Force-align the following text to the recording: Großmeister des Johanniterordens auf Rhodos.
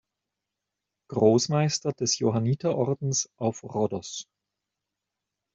Großmeister 1.09 1.91
des 1.93 2.17
Johanniterordens 2.17 3.29
auf 3.37 3.63
Rhodos. 3.63 4.27